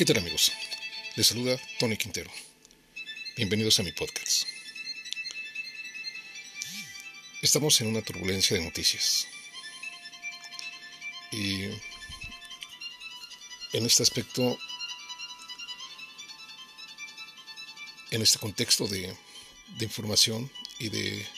[0.00, 0.50] ¿Qué tal amigos?
[1.14, 2.30] Les saluda Tony Quintero.
[3.36, 4.44] Bienvenidos a mi podcast.
[7.42, 9.28] Estamos en una turbulencia de noticias.
[11.30, 11.64] Y
[13.74, 14.56] en este aspecto,
[18.10, 19.14] en este contexto de,
[19.76, 21.28] de información y de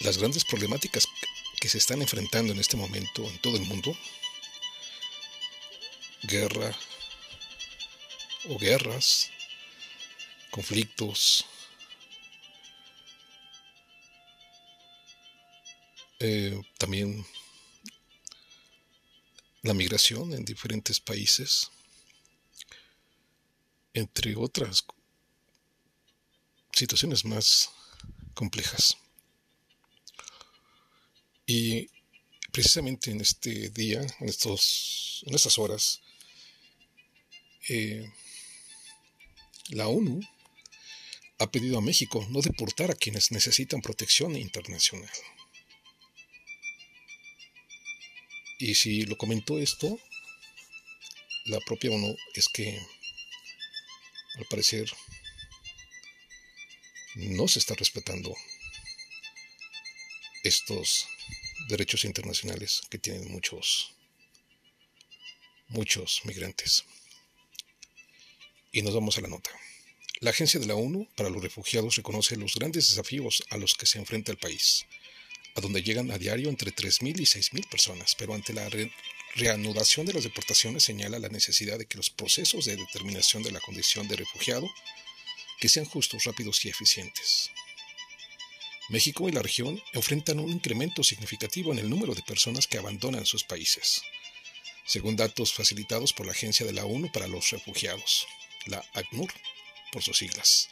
[0.00, 1.06] las grandes problemáticas
[1.60, 3.94] que se están enfrentando en este momento en todo el mundo,
[6.22, 6.74] guerra
[8.48, 9.30] o guerras,
[10.50, 11.46] conflictos,
[16.18, 17.24] eh, también
[19.62, 21.70] la migración en diferentes países,
[23.94, 24.84] entre otras
[26.72, 27.70] situaciones más
[28.34, 28.96] complejas.
[31.46, 31.88] Y
[32.50, 36.00] precisamente en este día, en, estos, en estas horas,
[37.68, 38.12] eh,
[39.72, 40.20] la ONU
[41.38, 45.10] ha pedido a México no deportar a quienes necesitan protección internacional.
[48.58, 49.98] Y si lo comentó esto,
[51.46, 52.78] la propia ONU es que,
[54.36, 54.92] al parecer,
[57.14, 58.36] no se está respetando
[60.44, 61.08] estos
[61.68, 63.94] derechos internacionales que tienen muchos,
[65.68, 66.84] muchos migrantes.
[68.74, 69.50] Y nos vamos a la nota.
[70.20, 73.84] La Agencia de la ONU para los Refugiados reconoce los grandes desafíos a los que
[73.84, 74.86] se enfrenta el país,
[75.54, 78.66] a donde llegan a diario entre 3.000 y 6.000 personas, pero ante la
[79.34, 83.60] reanudación de las deportaciones señala la necesidad de que los procesos de determinación de la
[83.60, 84.66] condición de refugiado
[85.60, 87.50] que sean justos, rápidos y eficientes.
[88.88, 93.26] México y la región enfrentan un incremento significativo en el número de personas que abandonan
[93.26, 94.00] sus países,
[94.86, 98.26] según datos facilitados por la Agencia de la ONU para los Refugiados
[98.66, 99.32] la ACNUR
[99.92, 100.68] por sus siglas.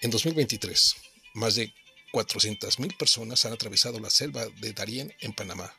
[0.00, 0.96] En 2023,
[1.34, 1.72] más de
[2.12, 5.74] 400.000 personas han atravesado la selva de Darién en Panamá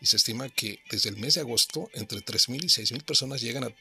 [0.00, 3.74] y se estima que desde el mes de agosto entre 3.000 y 6.000 personas llegan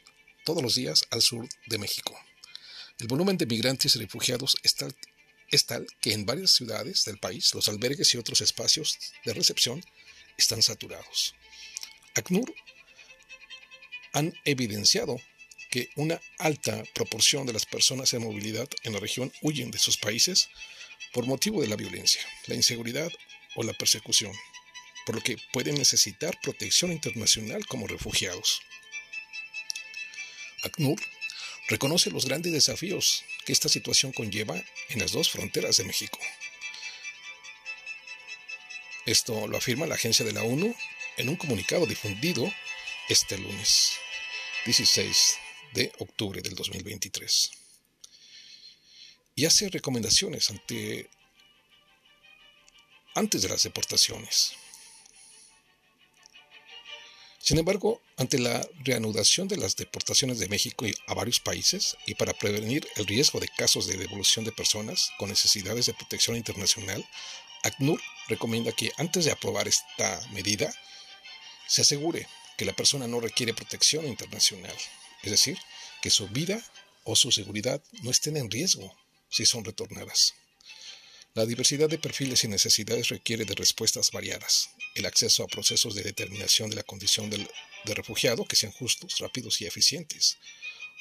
[0.44, 2.18] todos los días al sur de México.
[3.00, 4.96] El volumen de migrantes y refugiados es tal,
[5.52, 9.84] es tal que en varias ciudades del país los albergues y otros espacios de recepción
[10.38, 11.36] están saturados.
[12.16, 12.54] ACNUR
[14.14, 15.20] han evidenciado
[15.76, 19.98] que una alta proporción de las personas en movilidad en la región huyen de sus
[19.98, 20.48] países
[21.12, 23.12] por motivo de la violencia, la inseguridad
[23.58, 24.32] o la persecución,
[25.06, 28.62] por lo que pueden necesitar protección internacional como refugiados.
[30.64, 30.98] ACNUR
[31.68, 34.56] reconoce los grandes desafíos que esta situación conlleva
[34.88, 36.18] en las dos fronteras de México.
[39.06, 40.74] Esto lo afirma la agencia de la ONU
[41.18, 42.50] en un comunicado difundido
[43.10, 43.92] este lunes
[44.66, 45.40] 16
[45.76, 47.52] de octubre del 2023.
[49.36, 51.10] Y hace recomendaciones ante
[53.14, 54.54] antes de las deportaciones.
[57.40, 62.34] Sin embargo, ante la reanudación de las deportaciones de México a varios países y para
[62.34, 67.08] prevenir el riesgo de casos de devolución de personas con necesidades de protección internacional,
[67.64, 70.74] ACNUR recomienda que antes de aprobar esta medida,
[71.68, 72.28] se asegure
[72.58, 74.76] que la persona no requiere protección internacional
[75.26, 75.58] es decir,
[76.02, 76.64] que su vida
[77.04, 78.96] o su seguridad no estén en riesgo
[79.30, 80.34] si son retornadas.
[81.34, 86.04] La diversidad de perfiles y necesidades requiere de respuestas variadas, el acceso a procesos de
[86.04, 90.38] determinación de la condición de refugiado que sean justos, rápidos y eficientes,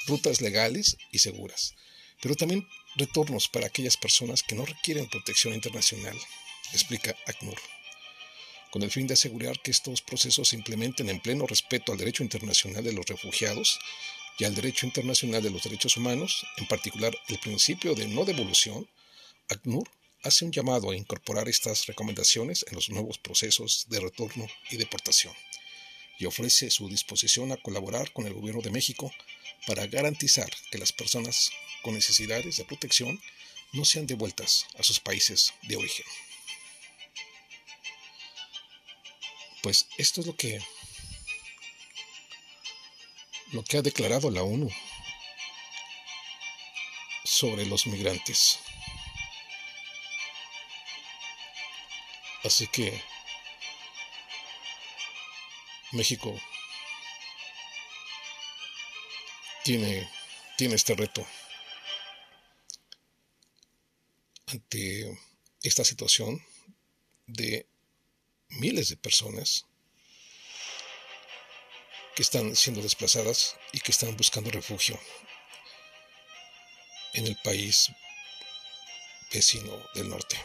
[0.07, 1.75] rutas legales y seguras,
[2.21, 6.19] pero también retornos para aquellas personas que no requieren protección internacional,
[6.73, 7.74] explica ACNUR
[8.75, 12.25] con el fin de asegurar que estos procesos se implementen en pleno respeto al derecho
[12.25, 13.79] internacional de los refugiados
[14.37, 18.89] y al derecho internacional de los derechos humanos, en particular el principio de no devolución,
[19.49, 19.89] ACNUR
[20.25, 25.33] hace un llamado a incorporar estas recomendaciones en los nuevos procesos de retorno y deportación
[26.19, 29.13] y ofrece su disposición a colaborar con el Gobierno de México
[29.69, 31.53] para garantizar que las personas
[31.83, 33.21] con necesidades de protección
[33.73, 36.07] no sean devueltas a sus países de origen.
[39.65, 40.61] Pues esto es lo que
[43.53, 44.71] lo que ha declarado la ONU
[47.25, 48.59] sobre los migrantes.
[52.43, 53.03] Así que
[55.93, 56.39] México
[59.63, 60.07] tiene,
[60.59, 61.27] tiene este reto
[64.47, 65.19] ante
[65.63, 66.45] esta situación
[67.27, 67.67] de
[68.49, 69.67] miles de personas
[72.15, 74.99] que están siendo desplazadas y que están buscando refugio
[77.15, 77.91] en el país
[79.33, 80.37] vecino del norte.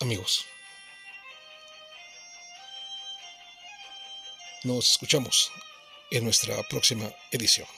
[0.00, 0.44] Amigos,
[4.64, 5.52] nos escuchamos
[6.10, 7.68] en nuestra próxima edición.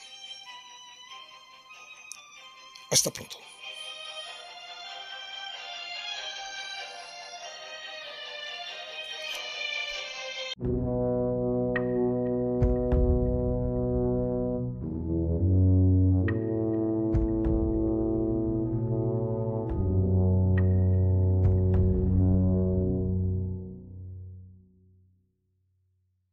[2.89, 3.37] Hasta pronto.